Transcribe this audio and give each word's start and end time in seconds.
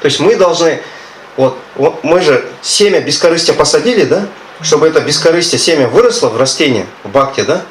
То 0.00 0.06
есть 0.06 0.20
мы 0.20 0.36
должны, 0.36 0.82
вот, 1.36 1.56
вот 1.76 2.02
мы 2.02 2.20
же 2.20 2.44
семя 2.62 3.00
бескорыстия 3.00 3.54
посадили, 3.54 4.04
да? 4.04 4.26
Чтобы 4.60 4.88
это 4.88 5.00
бескорыстие, 5.00 5.58
семя 5.58 5.88
выросло 5.88 6.28
в 6.28 6.36
растение, 6.36 6.86
в 7.02 7.10
бакте, 7.10 7.44
да? 7.44 7.62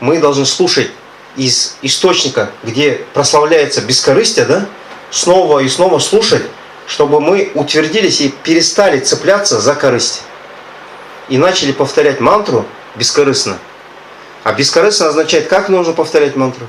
Мы 0.00 0.18
должны 0.18 0.44
слушать 0.44 0.90
из 1.36 1.76
источника, 1.82 2.50
где 2.62 3.04
прославляется 3.14 3.80
бескорыстие, 3.80 4.44
да? 4.44 4.66
Снова 5.10 5.60
и 5.60 5.68
снова 5.68 5.98
слушать, 5.98 6.42
чтобы 6.86 7.20
мы 7.20 7.50
утвердились 7.54 8.20
и 8.20 8.28
перестали 8.28 9.00
цепляться 9.00 9.60
за 9.60 9.74
корысть. 9.74 10.22
И 11.28 11.38
начали 11.38 11.72
повторять 11.72 12.20
мантру 12.20 12.66
бескорыстно. 12.94 13.58
А 14.44 14.52
бескорыстно 14.52 15.08
означает, 15.08 15.48
как 15.48 15.68
нужно 15.68 15.92
повторять 15.92 16.36
мантру? 16.36 16.68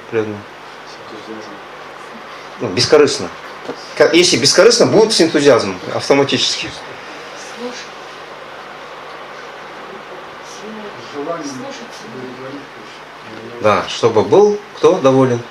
Ну, 2.60 2.70
бескорыстно. 2.70 3.30
Если 4.14 4.38
бескорыстно, 4.38 4.86
будет 4.86 5.14
с 5.14 5.22
энтузиазмом 5.22 5.80
автоматически. 5.94 6.70
Да, 13.62 13.84
чтобы 13.88 14.24
был 14.24 14.60
кто 14.78 15.00
доволен? 15.00 15.42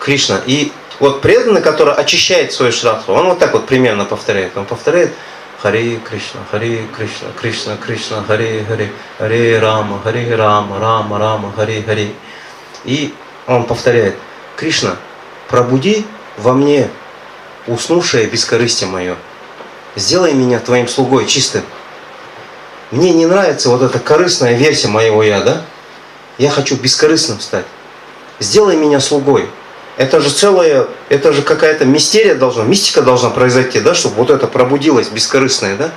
Кришна. 0.00 0.40
И 0.46 0.72
вот 1.00 1.20
преданный, 1.20 1.60
который 1.60 1.94
очищает 1.94 2.52
свою 2.52 2.72
шрадху, 2.72 3.12
он 3.12 3.26
вот 3.26 3.38
так 3.38 3.52
вот 3.52 3.66
примерно 3.66 4.04
повторяет. 4.04 4.56
Он 4.56 4.64
повторяет 4.64 5.12
Хари 5.60 6.00
Кришна, 6.04 6.40
Хари 6.50 6.86
Кришна, 6.96 7.28
Кришна, 7.40 7.76
Кришна, 7.76 8.22
Хари 8.22 8.64
Хари, 8.68 8.92
Хари 9.18 9.54
Рама, 9.54 10.00
Хари 10.02 10.30
Рама, 10.30 10.78
Рама, 10.78 11.18
Рама, 11.18 11.52
Хари 11.52 11.82
Хари. 11.82 12.14
И 12.84 13.14
он 13.46 13.64
повторяет, 13.64 14.16
Кришна, 14.56 14.96
пробуди 15.48 16.06
во 16.36 16.52
мне 16.52 16.88
уснувшее 17.66 18.26
бескорыстие 18.26 18.88
мое. 18.88 19.16
Сделай 19.96 20.32
меня 20.32 20.58
твоим 20.58 20.88
слугой 20.88 21.26
чистым. 21.26 21.62
Мне 22.90 23.12
не 23.12 23.26
нравится 23.26 23.70
вот 23.70 23.82
эта 23.82 23.98
корыстная 23.98 24.54
версия 24.54 24.88
моего 24.88 25.22
я, 25.22 25.40
да? 25.40 25.62
Я 26.38 26.50
хочу 26.50 26.76
бескорыстным 26.76 27.40
стать. 27.40 27.64
Сделай 28.40 28.76
меня 28.76 29.00
слугой. 29.00 29.48
Это 29.96 30.20
же 30.20 30.30
целая, 30.30 30.86
это 31.08 31.32
же 31.32 31.42
какая-то 31.42 31.84
мистерия 31.84 32.34
должна, 32.34 32.64
мистика 32.64 33.00
должна 33.02 33.30
произойти, 33.30 33.78
да, 33.78 33.94
чтобы 33.94 34.16
вот 34.16 34.30
это 34.30 34.48
пробудилось 34.48 35.08
бескорыстное, 35.08 35.76
да? 35.76 35.90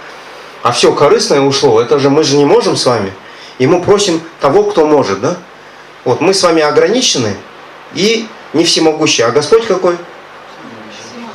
А 0.62 0.72
все 0.72 0.92
корыстное 0.94 1.42
ушло, 1.42 1.82
это 1.82 1.98
же 1.98 2.10
мы 2.12 2.24
же 2.24 2.38
не 2.38 2.46
можем 2.46 2.76
с 2.76 2.86
вами. 2.86 3.12
И 3.58 3.66
мы 3.66 3.82
просим 3.82 4.22
того, 4.40 4.64
кто 4.64 4.86
может, 4.86 5.20
да? 5.20 5.38
Вот 6.06 6.22
мы 6.22 6.36
с 6.36 6.44
вами 6.44 6.62
ограничены 6.62 7.36
и 7.96 8.28
не 8.54 8.64
всемогущий, 8.64 9.24
а 9.24 9.32
Господь 9.32 9.66
какой? 9.66 9.98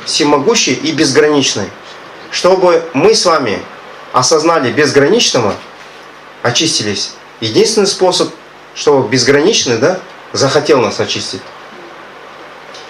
Всемогущий 0.05 0.73
и 0.73 0.91
безграничный. 0.91 1.69
Чтобы 2.31 2.83
мы 2.93 3.13
с 3.15 3.25
вами 3.25 3.61
осознали 4.11 4.71
безграничного, 4.71 5.55
очистились. 6.41 7.13
Единственный 7.39 7.87
способ, 7.87 8.33
чтобы 8.75 9.07
безграничный, 9.07 9.77
да, 9.77 9.99
захотел 10.31 10.81
нас 10.81 10.99
очистить. 10.99 11.41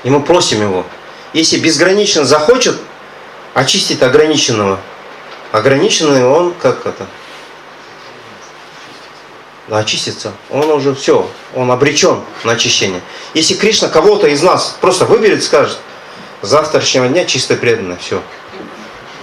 И 0.04 0.10
мы 0.10 0.22
просим 0.22 0.62
его. 0.62 0.86
Если 1.34 1.58
безгранично 1.58 2.26
захочет 2.26 2.80
очистить 3.54 4.02
ограниченного, 4.02 4.80
ограниченный 5.52 6.26
он 6.26 6.54
как 6.54 6.86
это? 6.86 7.06
очистится, 9.70 10.34
он 10.50 10.70
уже 10.70 10.94
все, 10.94 11.30
он 11.56 11.72
обречен 11.72 12.22
на 12.44 12.54
очищение. 12.54 13.02
Если 13.34 13.54
Кришна 13.56 13.88
кого-то 13.88 14.28
из 14.28 14.42
нас 14.42 14.76
просто 14.82 15.06
выберет, 15.06 15.44
скажет, 15.44 15.78
завтрашнего 16.44 17.08
дня 17.08 17.26
чисто 17.26 17.56
преданно, 17.56 17.98
все. 17.98 18.22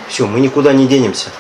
Все, 0.09 0.27
мы 0.27 0.41
никуда 0.41 0.73
не 0.73 0.87
денемся. 0.87 1.31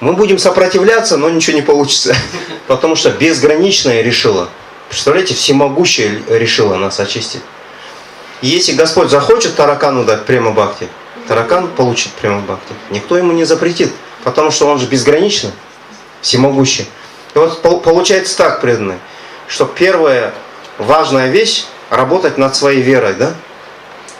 Мы 0.00 0.12
будем 0.12 0.38
сопротивляться, 0.38 1.16
но 1.16 1.30
ничего 1.30 1.56
не 1.56 1.62
получится. 1.62 2.14
Потому 2.66 2.96
что 2.96 3.10
безграничное 3.10 4.02
решило. 4.02 4.48
Представляете, 4.88 5.34
всемогущее 5.34 6.22
решило 6.28 6.76
нас 6.76 7.00
очистить. 7.00 7.40
Если 8.42 8.72
Господь 8.72 9.08
захочет 9.08 9.56
таракану 9.56 10.04
дать 10.04 10.26
прямо 10.26 10.50
бхакти, 10.50 10.88
таракан 11.26 11.68
получит 11.68 12.12
прямо 12.12 12.40
бхакти. 12.40 12.74
Никто 12.90 13.16
ему 13.16 13.32
не 13.32 13.44
запретит, 13.44 13.90
потому 14.22 14.50
что 14.50 14.66
он 14.66 14.78
же 14.78 14.86
безграничный, 14.86 15.52
всемогущий. 16.20 16.86
И 17.34 17.38
вот 17.38 17.62
получается 17.82 18.36
так, 18.36 18.60
преданные, 18.60 18.98
что 19.48 19.64
первая 19.64 20.34
важная 20.78 21.30
вещь– 21.30 21.64
работать 21.90 22.36
над 22.36 22.54
своей 22.54 22.82
верой, 22.82 23.14
да? 23.14 23.34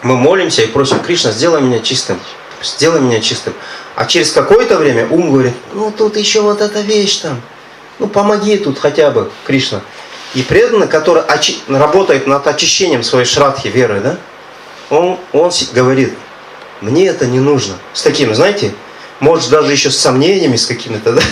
Мы 0.04 0.18
молимся 0.18 0.60
и 0.60 0.66
просим 0.66 1.00
Кришна, 1.00 1.32
сделай 1.32 1.62
меня 1.62 1.78
чистым, 1.78 2.20
сделай 2.62 3.00
меня 3.00 3.20
чистым. 3.20 3.54
А 3.96 4.04
через 4.04 4.32
какое-то 4.32 4.76
время 4.76 5.08
ум 5.08 5.32
говорит, 5.32 5.54
ну 5.72 5.90
тут 5.90 6.18
еще 6.18 6.42
вот 6.42 6.60
эта 6.60 6.82
вещь 6.82 7.16
там, 7.16 7.40
ну 7.98 8.06
помоги 8.06 8.58
тут 8.58 8.78
хотя 8.78 9.10
бы, 9.10 9.30
Кришна. 9.46 9.80
И 10.34 10.42
преданный, 10.42 10.88
который 10.88 11.22
очи- 11.22 11.56
работает 11.68 12.26
над 12.26 12.46
очищением 12.46 13.02
своей 13.02 13.24
шрадхи, 13.24 13.68
веры, 13.68 14.00
да, 14.00 14.18
он, 14.90 15.18
он 15.32 15.50
говорит, 15.72 16.12
мне 16.82 17.06
это 17.06 17.24
не 17.24 17.40
нужно. 17.40 17.72
С 17.94 18.02
таким, 18.02 18.34
знаете, 18.34 18.74
может 19.20 19.48
даже 19.48 19.72
еще 19.72 19.90
с 19.90 19.96
сомнениями, 19.96 20.56
с 20.56 20.66
какими-то, 20.66 21.14
да, 21.14 21.22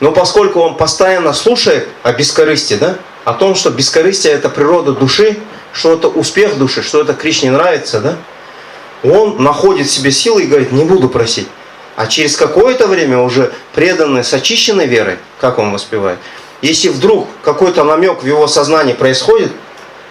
но 0.00 0.10
поскольку 0.10 0.60
он 0.60 0.78
постоянно 0.78 1.34
слушает 1.34 1.86
о 2.02 2.14
бескорыстии, 2.14 2.76
да, 2.76 2.96
о 3.26 3.34
том, 3.34 3.54
что 3.54 3.68
бескорыстие 3.68 4.32
это 4.32 4.48
природа 4.48 4.92
души, 4.92 5.36
что 5.74 5.92
это 5.92 6.08
успех 6.08 6.56
души, 6.56 6.82
что 6.82 7.02
это 7.02 7.12
Кришне 7.12 7.50
нравится, 7.50 8.00
да, 8.00 8.16
он 9.02 9.42
находит 9.42 9.88
в 9.88 9.90
себе 9.90 10.10
силы 10.10 10.44
и 10.44 10.46
говорит, 10.46 10.72
не 10.72 10.84
буду 10.84 11.08
просить. 11.08 11.48
А 11.96 12.06
через 12.06 12.36
какое-то 12.36 12.86
время 12.86 13.18
уже 13.18 13.52
преданный 13.74 14.24
с 14.24 14.32
очищенной 14.32 14.86
верой, 14.86 15.18
как 15.38 15.58
он 15.58 15.72
воспевает, 15.72 16.18
если 16.62 16.88
вдруг 16.88 17.28
какой-то 17.42 17.84
намек 17.84 18.22
в 18.22 18.26
его 18.26 18.46
сознании 18.46 18.94
происходит, 18.94 19.52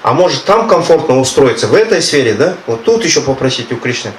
а 0.04 0.14
может 0.14 0.44
там 0.44 0.68
комфортно 0.68 1.20
устроиться, 1.20 1.68
в 1.68 1.74
этой 1.74 2.02
сфере, 2.02 2.34
да, 2.34 2.56
вот 2.68 2.84
тут 2.84 3.04
еще 3.04 3.22
попросить 3.22 3.72
у 3.72 3.78
Кришны, 3.78 4.12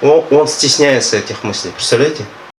он, 0.00 0.24
он 0.30 0.48
стесняется 0.48 1.16
этих 1.16 1.42
мыслей, 1.42 1.72
представляете? 1.72 2.24